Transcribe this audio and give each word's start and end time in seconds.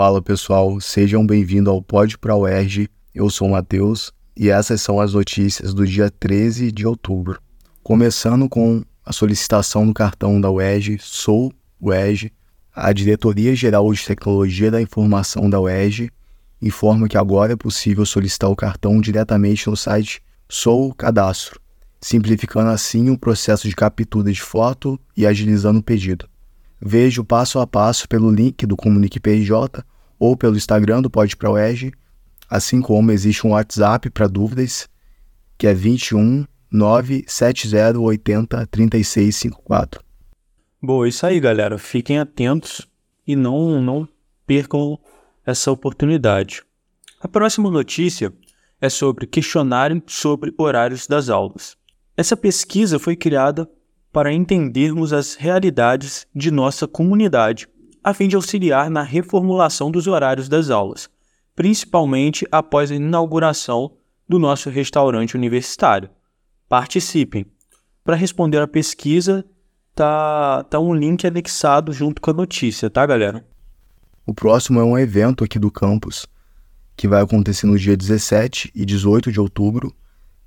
Fala 0.00 0.22
pessoal, 0.22 0.80
sejam 0.80 1.26
bem-vindos 1.26 1.70
ao 1.70 1.82
Pod 1.82 2.16
Pra 2.16 2.34
UERJ. 2.34 2.88
Eu 3.14 3.28
sou 3.28 3.48
o 3.48 3.50
Matheus 3.50 4.10
e 4.34 4.48
essas 4.48 4.80
são 4.80 4.98
as 4.98 5.12
notícias 5.12 5.74
do 5.74 5.86
dia 5.86 6.10
13 6.10 6.72
de 6.72 6.86
outubro. 6.86 7.38
Começando 7.82 8.48
com 8.48 8.82
a 9.04 9.12
solicitação 9.12 9.86
do 9.86 9.92
cartão 9.92 10.40
da 10.40 10.50
UERJ, 10.50 10.98
sou 11.02 11.52
UERJ. 11.78 12.32
A 12.74 12.92
Diretoria 12.94 13.54
Geral 13.54 13.92
de 13.92 14.02
Tecnologia 14.06 14.70
da 14.70 14.80
Informação 14.80 15.50
da 15.50 15.60
UERJ 15.60 16.10
informa 16.60 17.08
que 17.08 17.16
agora 17.16 17.52
é 17.52 17.56
possível 17.56 18.04
solicitar 18.04 18.50
o 18.50 18.56
cartão 18.56 19.00
diretamente 19.00 19.68
no 19.68 19.76
site 19.76 20.22
Sou 20.48 20.92
Cadastro, 20.94 21.60
simplificando 22.00 22.70
assim 22.70 23.08
o 23.10 23.18
processo 23.18 23.68
de 23.68 23.76
captura 23.76 24.32
de 24.32 24.40
foto 24.40 24.98
e 25.16 25.26
agilizando 25.26 25.78
o 25.78 25.82
pedido. 25.82 26.28
Veja 26.80 27.20
o 27.20 27.24
passo 27.24 27.58
a 27.58 27.66
passo 27.66 28.08
pelo 28.08 28.30
link 28.30 28.66
do 28.66 28.76
Comunique 28.76 29.20
PRJ 29.20 29.84
ou 30.18 30.36
pelo 30.36 30.56
Instagram 30.56 31.02
do 31.02 31.10
Pode 31.10 31.36
Pra 31.36 31.50
UERJ, 31.50 31.92
assim 32.48 32.80
como 32.80 33.12
existe 33.12 33.46
um 33.46 33.50
WhatsApp 33.50 34.10
para 34.10 34.26
dúvidas, 34.26 34.88
que 35.56 35.66
é 35.66 35.74
21 35.74 36.46
97080 36.70 38.66
3654. 38.66 40.02
Boa, 40.82 41.08
isso 41.08 41.26
aí, 41.26 41.38
galera. 41.38 41.76
Fiquem 41.78 42.18
atentos 42.18 42.86
e 43.26 43.36
não, 43.36 43.82
não 43.82 44.08
percam 44.46 44.98
essa 45.44 45.70
oportunidade. 45.70 46.62
A 47.20 47.28
próxima 47.28 47.70
notícia 47.70 48.32
é 48.80 48.88
sobre 48.88 49.26
questionário 49.26 50.02
sobre 50.06 50.54
horários 50.56 51.06
das 51.06 51.28
aulas. 51.28 51.76
Essa 52.16 52.36
pesquisa 52.36 52.98
foi 52.98 53.14
criada 53.16 53.70
para 54.12 54.32
entendermos 54.32 55.12
as 55.12 55.34
realidades 55.34 56.26
de 56.34 56.50
nossa 56.50 56.88
comunidade, 56.88 57.68
a 58.02 58.12
fim 58.14 58.28
de 58.28 58.36
auxiliar 58.36 58.90
na 58.90 59.02
reformulação 59.02 59.90
dos 59.90 60.06
horários 60.06 60.48
das 60.48 60.70
aulas, 60.70 61.08
principalmente 61.54 62.46
após 62.50 62.90
a 62.90 62.94
inauguração 62.94 63.96
do 64.28 64.38
nosso 64.38 64.70
restaurante 64.70 65.36
universitário. 65.36 66.10
Participem! 66.68 67.46
Para 68.02 68.16
responder 68.16 68.58
à 68.58 68.66
pesquisa, 68.66 69.44
tá, 69.94 70.64
tá 70.64 70.80
um 70.80 70.94
link 70.94 71.26
anexado 71.26 71.92
junto 71.92 72.20
com 72.20 72.30
a 72.30 72.34
notícia, 72.34 72.88
tá, 72.88 73.04
galera? 73.04 73.46
O 74.26 74.34
próximo 74.34 74.78
é 74.78 74.84
um 74.84 74.98
evento 74.98 75.42
aqui 75.42 75.58
do 75.58 75.70
campus, 75.70 76.26
que 76.96 77.08
vai 77.08 77.22
acontecer 77.22 77.66
no 77.66 77.78
dia 77.78 77.96
17 77.96 78.70
e 78.74 78.84
18 78.84 79.32
de 79.32 79.40
outubro, 79.40 79.94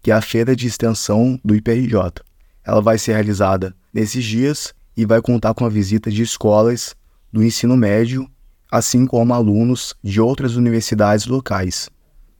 que 0.01 0.11
é 0.11 0.13
a 0.13 0.21
feira 0.21 0.55
de 0.55 0.67
extensão 0.67 1.39
do 1.43 1.55
IPRJ. 1.55 2.21
Ela 2.63 2.81
vai 2.81 2.97
ser 2.97 3.13
realizada 3.13 3.75
nesses 3.93 4.23
dias 4.23 4.73
e 4.95 5.05
vai 5.05 5.21
contar 5.21 5.53
com 5.53 5.65
a 5.65 5.69
visita 5.69 6.11
de 6.11 6.21
escolas 6.21 6.95
do 7.31 7.43
ensino 7.43 7.75
médio, 7.75 8.29
assim 8.71 9.05
como 9.07 9.33
alunos 9.33 9.95
de 10.03 10.21
outras 10.21 10.55
universidades 10.55 11.25
locais. 11.25 11.89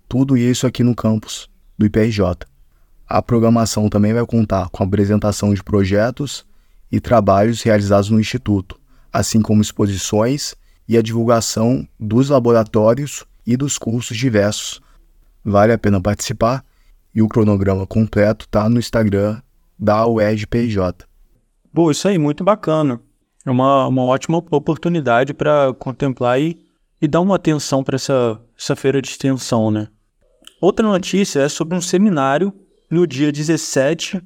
Tudo 0.07 0.37
isso 0.37 0.67
aqui 0.67 0.83
no 0.83 0.95
campus 0.95 1.49
do 1.77 1.85
IPRJ. 1.85 2.45
A 3.07 3.21
programação 3.21 3.89
também 3.89 4.13
vai 4.13 4.25
contar 4.25 4.69
com 4.69 4.83
a 4.83 4.85
apresentação 4.85 5.53
de 5.53 5.63
projetos 5.63 6.45
e 6.91 6.99
trabalhos 6.99 7.63
realizados 7.63 8.11
no 8.11 8.19
Instituto, 8.19 8.79
assim 9.11 9.41
como 9.41 9.61
exposições 9.61 10.55
e 10.87 10.97
a 10.97 11.01
divulgação 11.01 11.87
dos 11.99 12.29
laboratórios 12.29 13.25
e 13.45 13.55
dos 13.55 13.77
cursos 13.77 14.17
diversos. 14.17 14.81
Vale 15.43 15.73
a 15.73 15.77
pena 15.77 16.01
participar 16.01 16.63
e 17.13 17.21
o 17.21 17.27
cronograma 17.27 17.85
completo 17.85 18.45
está 18.45 18.69
no 18.69 18.79
Instagram 18.79 19.41
da 19.77 20.07
UERJ-PJ. 20.07 21.05
Bom, 21.73 21.91
isso 21.91 22.07
aí, 22.07 22.17
muito 22.17 22.43
bacana. 22.43 22.99
É 23.45 23.51
uma, 23.51 23.87
uma 23.87 24.03
ótima 24.03 24.37
oportunidade 24.37 25.33
para 25.33 25.73
contemplar 25.73 26.39
e, 26.39 26.57
e 27.01 27.07
dar 27.07 27.19
uma 27.19 27.35
atenção 27.35 27.83
para 27.83 27.95
essa, 27.95 28.39
essa 28.57 28.75
feira 28.75 29.01
de 29.01 29.09
extensão, 29.09 29.69
né? 29.69 29.87
Outra 30.61 30.87
notícia 30.87 31.41
é 31.41 31.49
sobre 31.49 31.75
um 31.77 31.81
seminário 31.81 32.53
no 32.89 33.05
dia 33.05 33.31
17 33.31 34.21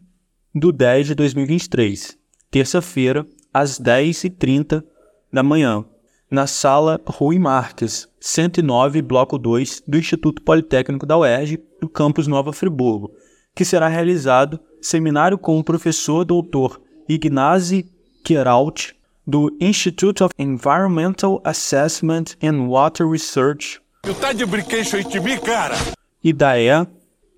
do 0.54 0.72
10 0.72 1.08
de 1.08 1.16
2023, 1.16 2.18
terça-feira, 2.52 3.26
às 3.54 3.80
10h30 3.80 4.84
da 5.32 5.42
manhã, 5.42 5.84
na 6.30 6.46
sala 6.46 7.00
Rui 7.06 7.40
Marques, 7.40 8.08
109, 8.20 9.02
Bloco 9.02 9.38
2, 9.38 9.84
do 9.88 9.98
Instituto 9.98 10.42
Politécnico 10.42 11.06
da 11.06 11.18
UERJ, 11.18 11.60
do 11.82 11.88
campus 11.88 12.28
Nova 12.28 12.52
Friburgo, 12.52 13.12
que 13.56 13.64
será 13.64 13.88
realizado 13.88 14.60
seminário 14.82 15.38
com 15.38 15.58
o 15.58 15.64
professor 15.64 16.26
doutor 16.26 16.82
Ignazi 17.08 17.90
Kieralt, 18.24 18.92
do 19.26 19.56
Institute 19.60 20.24
of 20.24 20.34
Environmental 20.38 21.42
Assessment 21.44 22.36
and 22.44 22.68
Water 22.68 23.08
Research. 23.08 23.82
Tu 24.04 24.14
tá 24.14 24.34
de 24.34 24.46
brinquedo 24.46 25.04
de 25.04 25.20
mim, 25.20 25.38
cara? 25.40 25.76
E 26.24 26.32
da 26.32 26.60
EA, 26.60 26.88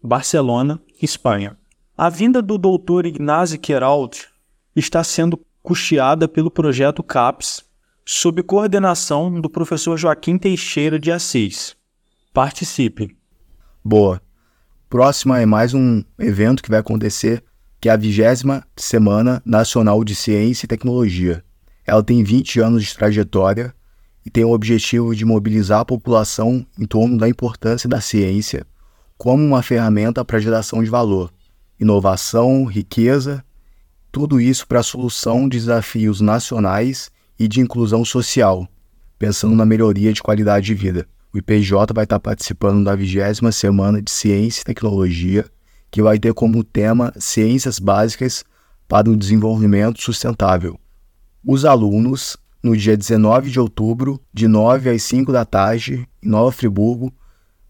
Barcelona, 0.04 0.80
Espanha. 1.02 1.58
A 1.98 2.10
vinda 2.10 2.42
do 2.42 2.58
doutor 2.58 3.06
Ignazi 3.06 3.58
Kieralt 3.58 4.26
está 4.76 5.04
sendo 5.04 5.40
custeada 5.62 6.28
pelo 6.28 6.50
projeto 6.50 7.04
CAPS, 7.04 7.66
sob 8.12 8.42
coordenação 8.42 9.40
do 9.40 9.48
professor 9.48 9.96
Joaquim 9.96 10.36
Teixeira 10.36 10.98
de 10.98 11.12
Assis. 11.12 11.76
Participe. 12.34 13.16
Boa. 13.86 14.20
Próxima 14.90 15.40
é 15.40 15.46
mais 15.46 15.76
um 15.76 16.04
evento 16.18 16.64
que 16.64 16.72
vai 16.72 16.80
acontecer, 16.80 17.44
que 17.80 17.88
é 17.88 17.92
a 17.92 17.96
vigésima 17.96 18.66
Semana 18.76 19.44
Nacional 19.46 20.04
de 20.04 20.16
Ciência 20.16 20.66
e 20.66 20.68
Tecnologia. 20.68 21.44
Ela 21.86 22.02
tem 22.02 22.24
20 22.24 22.60
anos 22.60 22.84
de 22.84 22.96
trajetória 22.96 23.76
e 24.26 24.32
tem 24.32 24.44
o 24.44 24.54
objetivo 24.54 25.16
de 25.16 25.24
mobilizar 25.24 25.82
a 25.82 25.86
população 25.86 26.66
em 26.80 26.88
torno 26.88 27.16
da 27.16 27.30
importância 27.30 27.88
da 27.88 28.02
ciência 28.02 28.66
como 29.20 29.46
uma 29.46 29.62
ferramenta 29.62 30.26
para 30.26 30.40
geração 30.40 30.84
de 30.84 30.90
valor, 30.90 31.32
inovação, 31.80 32.66
riqueza, 32.66 33.46
tudo 34.12 34.42
isso 34.42 34.68
para 34.68 34.80
a 34.80 34.84
solução 34.84 35.48
de 35.48 35.60
desafios 35.60 36.22
nacionais 36.22 37.12
e 37.40 37.48
de 37.48 37.62
inclusão 37.62 38.04
social, 38.04 38.68
pensando 39.18 39.56
na 39.56 39.66
melhoria 39.66 40.12
de 40.12 40.22
qualidade 40.22 40.66
de 40.66 40.76
vida. 40.76 41.08
O 41.34 41.38
IPJ 41.38 41.94
vai 41.94 42.04
estar 42.04 42.20
participando 42.20 42.84
da 42.84 42.96
20 42.96 43.52
Semana 43.54 44.02
de 44.02 44.12
Ciência 44.12 44.62
e 44.62 44.66
Tecnologia, 44.66 45.46
que 45.90 46.02
vai 46.02 46.20
ter 46.20 46.34
como 46.34 46.64
tema 46.64 47.14
Ciências 47.18 47.80
Básicas 47.80 48.44
para 48.88 49.10
o 49.10 49.16
Desenvolvimento 49.16 50.02
Sustentável. 50.02 50.80
Os 51.46 51.64
alunos, 51.66 52.36
no 52.62 52.76
dia 52.76 52.98
19 52.98 53.50
de 53.50 53.60
outubro, 53.60 54.20
de 54.34 54.48
9 54.48 54.90
às 54.90 55.04
5 55.04 55.32
da 55.32 55.46
tarde, 55.46 56.08
em 56.22 56.30
Nova 56.30 56.52
Friburgo, 56.52 57.14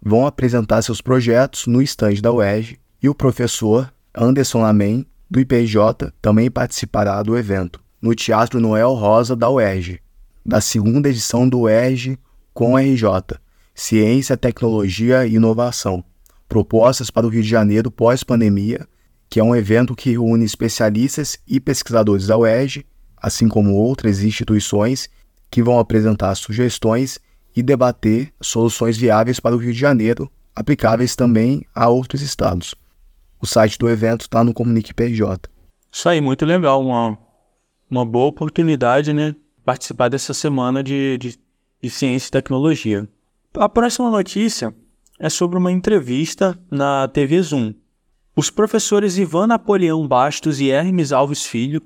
vão 0.01 0.25
apresentar 0.25 0.81
seus 0.81 1.01
projetos 1.01 1.67
no 1.67 1.81
estande 1.81 2.21
da 2.21 2.31
UERJ 2.31 2.79
e 3.01 3.09
o 3.09 3.15
professor 3.15 3.93
Anderson 4.15 4.61
Lamen, 4.61 5.05
do 5.29 5.39
IPJ, 5.39 6.11
também 6.21 6.49
participará 6.49 7.21
do 7.21 7.37
evento, 7.37 7.79
no 8.01 8.15
Teatro 8.15 8.59
Noel 8.59 8.93
Rosa 8.93 9.35
da 9.35 9.49
UERJ, 9.49 9.99
da 10.45 10.61
segunda 10.61 11.09
edição 11.09 11.47
do 11.47 11.61
UERJ 11.61 12.17
com 12.53 12.77
RJ, 12.77 13.37
Ciência, 13.75 14.35
Tecnologia 14.35 15.25
e 15.25 15.35
Inovação, 15.35 16.03
propostas 16.47 17.09
para 17.09 17.25
o 17.25 17.29
Rio 17.29 17.43
de 17.43 17.49
Janeiro 17.49 17.91
pós-pandemia, 17.91 18.87
que 19.29 19.39
é 19.39 19.43
um 19.43 19.55
evento 19.55 19.95
que 19.95 20.11
reúne 20.11 20.43
especialistas 20.43 21.37
e 21.47 21.59
pesquisadores 21.59 22.27
da 22.27 22.37
UERJ, 22.37 22.85
assim 23.15 23.47
como 23.47 23.75
outras 23.75 24.23
instituições, 24.23 25.09
que 25.51 25.61
vão 25.61 25.79
apresentar 25.79 26.35
sugestões 26.35 27.19
e 27.55 27.61
debater 27.61 28.33
soluções 28.41 28.97
viáveis 28.97 29.39
para 29.39 29.55
o 29.55 29.59
Rio 29.59 29.73
de 29.73 29.79
Janeiro, 29.79 30.31
aplicáveis 30.55 31.15
também 31.15 31.63
a 31.73 31.87
outros 31.89 32.21
estados. 32.21 32.73
O 33.41 33.45
site 33.45 33.77
do 33.77 33.89
evento 33.89 34.21
está 34.21 34.43
no 34.43 34.53
Comunique 34.53 34.93
PJ. 34.93 35.49
Isso 35.91 36.09
aí, 36.09 36.19
muito 36.19 36.45
legal. 36.45 36.81
Uma, 36.81 37.17
uma 37.89 38.05
boa 38.05 38.27
oportunidade, 38.27 39.13
né? 39.13 39.35
Participar 39.65 40.09
dessa 40.09 40.33
semana 40.33 40.83
de, 40.83 41.17
de, 41.17 41.39
de 41.81 41.89
ciência 41.89 42.27
e 42.27 42.31
tecnologia. 42.31 43.07
A 43.55 43.67
próxima 43.67 44.09
notícia 44.09 44.73
é 45.19 45.29
sobre 45.29 45.57
uma 45.57 45.71
entrevista 45.71 46.57
na 46.71 47.07
TV 47.07 47.41
Zoom. 47.41 47.73
Os 48.35 48.49
professores 48.49 49.17
Ivan 49.17 49.47
Napoleão 49.47 50.07
Bastos 50.07 50.61
e 50.61 50.69
Hermes 50.69 51.11
Alves 51.11 51.45
Filho 51.45 51.81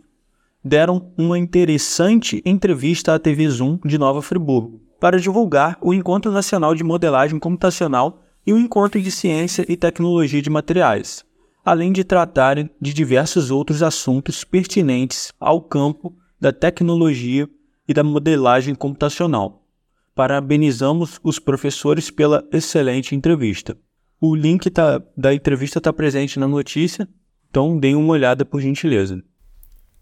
deram 0.63 1.11
uma 1.17 1.37
interessante 1.37 2.41
entrevista 2.45 3.15
à 3.15 3.19
TV 3.19 3.49
Zoom 3.49 3.79
de 3.83 3.97
Nova 3.97 4.21
Friburgo 4.21 4.81
para 4.99 5.19
divulgar 5.19 5.77
o 5.81 5.93
Encontro 5.93 6.31
Nacional 6.31 6.75
de 6.75 6.83
Modelagem 6.83 7.39
Computacional 7.39 8.21
e 8.45 8.53
o 8.53 8.57
Encontro 8.57 9.01
de 9.01 9.11
Ciência 9.11 9.65
e 9.67 9.75
Tecnologia 9.75 10.41
de 10.41 10.49
Materiais, 10.49 11.25
além 11.63 11.91
de 11.91 12.03
tratarem 12.03 12.69
de 12.79 12.93
diversos 12.93 13.49
outros 13.49 13.81
assuntos 13.81 14.43
pertinentes 14.43 15.31
ao 15.39 15.61
campo 15.61 16.15
da 16.39 16.51
tecnologia 16.51 17.47
e 17.87 17.93
da 17.93 18.03
modelagem 18.03 18.75
computacional. 18.75 19.65
Parabenizamos 20.13 21.19
os 21.23 21.39
professores 21.39 22.11
pela 22.11 22.43
excelente 22.51 23.15
entrevista. 23.15 23.77
O 24.19 24.35
link 24.35 24.69
tá, 24.69 25.01
da 25.17 25.33
entrevista 25.33 25.79
está 25.79 25.91
presente 25.91 26.39
na 26.39 26.47
notícia, 26.47 27.07
então 27.49 27.77
deem 27.79 27.95
uma 27.95 28.13
olhada 28.13 28.45
por 28.45 28.61
gentileza. 28.61 29.23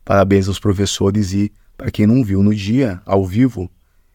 Parabéns 0.04 0.48
aos 0.48 0.60
professores 0.60 1.32
e, 1.34 1.52
para 1.78 1.92
quem 1.92 2.08
não 2.08 2.24
viu 2.24 2.44
no 2.44 2.54
dia, 2.54 3.02
ao 3.06 3.26
vivo, 3.26 3.70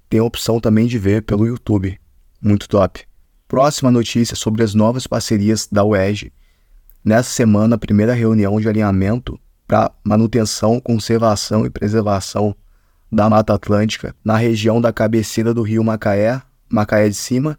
tem 0.09 0.21
a 0.21 0.25
opção 0.25 0.61
também 0.61 0.87
de 0.87 0.99
ver 0.99 1.23
pelo 1.23 1.47
YouTube. 1.47 1.99
Muito 2.41 2.69
top. 2.69 3.05
Próxima 3.49 3.91
notícia 3.91 4.37
sobre 4.37 4.63
as 4.63 4.75
novas 4.75 5.07
parcerias 5.07 5.69
da 5.71 5.85
UERJ. 5.85 6.33
Nessa 7.07 7.31
semana, 7.31 7.77
a 7.77 7.79
primeira 7.79 8.13
reunião 8.15 8.61
de 8.61 8.69
alinhamento 8.69 9.39
para 9.65 9.93
manutenção, 10.03 10.81
conservação 10.81 11.65
e 11.65 11.71
preservação 11.71 12.53
da 13.13 13.31
Mata 13.31 13.55
Atlântica 13.55 14.13
na 14.25 14.37
região 14.37 14.81
da 14.81 14.93
cabeceira 14.93 15.55
do 15.55 15.63
rio 15.63 15.85
Macaé, 15.85 16.43
Macaé 16.69 17.09
de 17.09 17.15
Cima, 17.15 17.57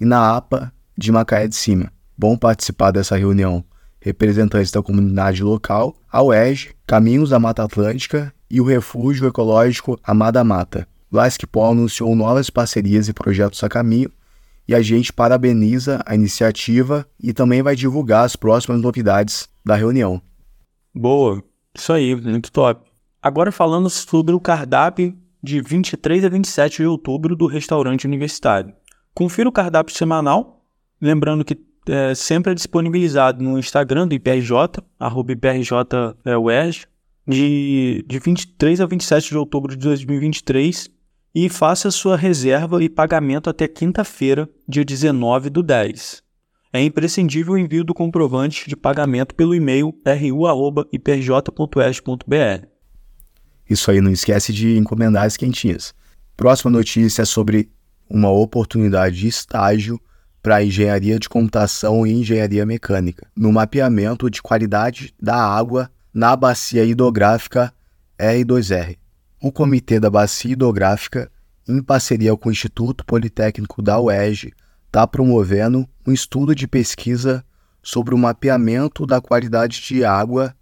e 0.00 0.04
na 0.04 0.36
APA 0.36 0.72
de 0.96 1.12
Macaé 1.12 1.46
de 1.46 1.54
Cima. 1.54 1.92
Bom 2.18 2.36
participar 2.36 2.90
dessa 2.90 3.16
reunião. 3.16 3.64
Representantes 4.00 4.72
da 4.72 4.82
comunidade 4.82 5.44
local, 5.44 5.94
a 6.10 6.20
UERJ, 6.20 6.74
Caminhos 6.84 7.30
da 7.30 7.38
Mata 7.38 7.62
Atlântica 7.62 8.34
e 8.50 8.60
o 8.60 8.64
Refúgio 8.64 9.28
Ecológico 9.28 9.96
Amada 10.02 10.42
Mata. 10.42 10.88
Paul 11.52 11.70
anunciou 11.70 12.16
novas 12.16 12.50
parcerias 12.50 13.08
e 13.08 13.12
projetos 13.12 13.62
a 13.62 13.68
caminho 13.68 14.10
e 14.68 14.74
a 14.74 14.82
gente 14.82 15.12
parabeniza 15.12 16.02
a 16.04 16.14
iniciativa 16.14 17.06
e 17.18 17.32
também 17.32 17.62
vai 17.62 17.74
divulgar 17.74 18.24
as 18.24 18.36
próximas 18.36 18.80
novidades 18.80 19.48
da 19.64 19.74
reunião. 19.74 20.20
Boa, 20.94 21.42
isso 21.74 21.92
aí, 21.92 22.14
muito 22.14 22.52
top. 22.52 22.86
Agora 23.22 23.50
falando 23.50 23.88
sobre 23.88 24.34
o 24.34 24.40
cardápio 24.40 25.16
de 25.42 25.62
23 25.62 26.24
a 26.24 26.28
27 26.28 26.78
de 26.78 26.86
outubro 26.86 27.34
do 27.34 27.46
restaurante 27.46 28.06
universitário. 28.06 28.74
Confira 29.14 29.48
o 29.48 29.52
cardápio 29.52 29.96
semanal, 29.96 30.62
lembrando 31.00 31.44
que 31.44 31.58
é, 31.88 32.14
sempre 32.14 32.52
é 32.52 32.54
disponibilizado 32.54 33.42
no 33.42 33.58
Instagram 33.58 34.06
do 34.06 34.14
IPRJ, 34.14 34.82
arroba 35.00 35.32
IPRJUERJ, 35.32 36.86
de, 37.26 38.04
de 38.06 38.18
23 38.18 38.80
a 38.80 38.86
27 38.86 39.30
de 39.30 39.38
outubro 39.38 39.76
de 39.76 39.82
2023 39.82 40.90
e 41.34 41.48
faça 41.48 41.90
sua 41.90 42.16
reserva 42.16 42.82
e 42.82 42.88
pagamento 42.88 43.50
até 43.50 43.68
quinta-feira, 43.68 44.48
dia 44.66 44.84
19 44.84 45.50
do 45.50 45.62
10. 45.62 46.22
É 46.72 46.82
imprescindível 46.82 47.54
o 47.54 47.58
envio 47.58 47.84
do 47.84 47.94
comprovante 47.94 48.68
de 48.68 48.76
pagamento 48.76 49.34
pelo 49.34 49.54
e-mail 49.54 49.94
ru.iprj.es.br. 50.06 50.88
Isso 53.68 53.90
aí, 53.90 54.00
não 54.00 54.10
esquece 54.10 54.52
de 54.52 54.76
encomendar 54.76 55.24
as 55.24 55.36
quentinhas. 55.36 55.94
Próxima 56.36 56.70
notícia 56.70 57.22
é 57.22 57.24
sobre 57.24 57.70
uma 58.08 58.30
oportunidade 58.30 59.16
de 59.16 59.28
estágio 59.28 60.00
para 60.42 60.62
engenharia 60.62 61.18
de 61.18 61.28
computação 61.28 62.06
e 62.06 62.12
engenharia 62.12 62.64
mecânica, 62.64 63.26
no 63.36 63.52
mapeamento 63.52 64.30
de 64.30 64.40
qualidade 64.40 65.14
da 65.20 65.36
água 65.36 65.90
na 66.12 66.34
bacia 66.34 66.84
hidrográfica 66.84 67.72
R2R. 68.18 68.96
O 69.40 69.52
Comitê 69.52 70.00
da 70.00 70.10
Bacia 70.10 70.52
Hidrográfica, 70.52 71.30
em 71.68 71.80
parceria 71.80 72.36
com 72.36 72.48
o 72.48 72.52
Instituto 72.52 73.04
Politécnico 73.04 73.80
da 73.80 74.00
UERJ, 74.00 74.52
está 74.86 75.06
promovendo 75.06 75.88
um 76.04 76.12
estudo 76.12 76.56
de 76.56 76.66
pesquisa 76.66 77.44
sobre 77.80 78.16
o 78.16 78.18
mapeamento 78.18 79.06
da 79.06 79.20
qualidade 79.20 79.80
de 79.80 80.04
água 80.04 80.56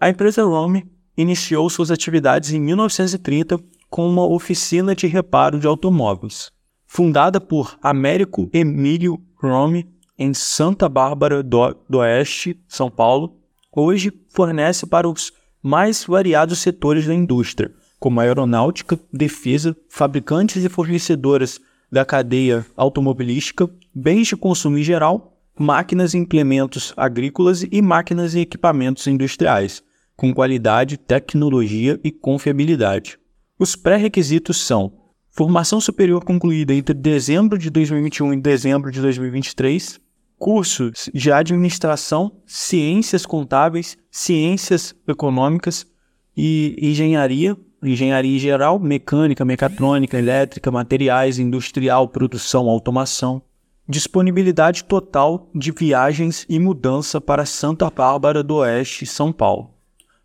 A 0.01 0.09
empresa 0.09 0.43
Roaming 0.43 0.89
iniciou 1.15 1.69
suas 1.69 1.91
atividades 1.91 2.51
em 2.51 2.59
1930 2.59 3.59
com 3.89 4.07
uma 4.07 4.25
oficina 4.25 4.95
de 4.95 5.07
reparo 5.07 5.59
de 5.59 5.67
automóveis. 5.67 6.51
Fundada 6.85 7.39
por 7.39 7.77
Américo 7.81 8.49
Emílio 8.53 9.21
Roaming 9.35 9.85
em 10.17 10.33
Santa 10.33 10.89
Bárbara 10.89 11.43
do, 11.43 11.75
do 11.89 11.99
Oeste, 11.99 12.59
São 12.67 12.89
Paulo, 12.89 13.37
hoje 13.71 14.11
fornece 14.29 14.85
para 14.85 15.07
os 15.07 15.31
mais 15.61 16.03
variados 16.05 16.59
setores 16.59 17.05
da 17.05 17.13
indústria, 17.13 17.71
como 17.99 18.19
aeronáutica, 18.19 18.99
defesa, 19.11 19.75
fabricantes 19.89 20.63
e 20.63 20.69
fornecedoras 20.69 21.59
da 21.91 22.05
cadeia 22.05 22.65
automobilística, 22.75 23.69
bens 23.93 24.27
de 24.27 24.35
consumo 24.35 24.77
em 24.77 24.83
geral, 24.83 25.37
máquinas 25.57 26.13
e 26.13 26.17
implementos 26.17 26.93
agrícolas 26.95 27.63
e 27.63 27.81
máquinas 27.81 28.35
e 28.35 28.39
equipamentos 28.39 29.07
industriais, 29.07 29.83
com 30.15 30.33
qualidade, 30.33 30.97
tecnologia 30.97 31.99
e 32.03 32.11
confiabilidade. 32.11 33.19
Os 33.59 33.75
pré-requisitos 33.75 34.63
são 34.63 34.93
formação 35.31 35.81
superior 35.81 36.23
concluída 36.23 36.75
entre 36.75 36.93
dezembro 36.93 37.57
de 37.57 37.71
2021 37.71 38.33
e 38.33 38.41
dezembro 38.41 38.91
de 38.91 39.01
2023, 39.01 39.99
cursos 40.37 41.09
de 41.11 41.31
administração, 41.31 42.39
ciências 42.45 43.25
contábeis, 43.25 43.97
ciências 44.11 44.93
econômicas 45.07 45.87
e 46.35 46.75
engenharia 46.79 47.57
engenharia 47.81 48.39
geral, 48.39 48.79
mecânica, 48.79 49.45
mecatrônica, 49.45 50.17
elétrica, 50.17 50.71
materiais, 50.71 51.39
industrial, 51.39 52.07
produção, 52.07 52.69
automação. 52.69 53.41
Disponibilidade 53.87 54.83
total 54.83 55.49
de 55.53 55.71
viagens 55.71 56.45
e 56.49 56.59
mudança 56.59 57.21
para 57.21 57.45
Santa 57.45 57.89
Bárbara 57.89 58.43
do 58.43 58.55
Oeste, 58.55 59.05
São 59.05 59.31
Paulo. 59.31 59.76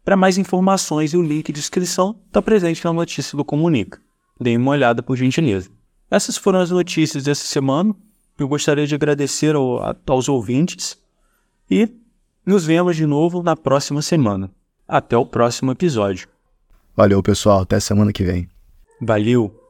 Para 0.04 0.16
mais 0.16 0.36
informações 0.36 1.12
e 1.12 1.16
o 1.16 1.22
link 1.22 1.52
de 1.52 1.60
inscrição 1.60 2.18
está 2.26 2.42
presente 2.42 2.84
na 2.84 2.92
notícia 2.92 3.36
do 3.36 3.44
Comunica. 3.44 4.00
Dê 4.40 4.56
uma 4.56 4.72
olhada 4.72 5.02
por 5.02 5.16
gentileza. 5.16 5.70
Essas 6.10 6.36
foram 6.36 6.60
as 6.60 6.70
notícias 6.70 7.24
dessa 7.24 7.44
semana. 7.44 7.94
Eu 8.38 8.48
gostaria 8.48 8.86
de 8.86 8.94
agradecer 8.94 9.54
ao, 9.54 9.80
aos 10.06 10.28
ouvintes 10.28 10.98
e 11.70 11.88
nos 12.44 12.66
vemos 12.66 12.96
de 12.96 13.06
novo 13.06 13.42
na 13.42 13.54
próxima 13.54 14.02
semana. 14.02 14.50
Até 14.86 15.16
o 15.16 15.24
próximo 15.24 15.70
episódio. 15.70 16.28
Valeu, 16.96 17.22
pessoal. 17.22 17.60
Até 17.60 17.78
semana 17.78 18.12
que 18.12 18.24
vem. 18.24 18.48
Valeu. 19.00 19.61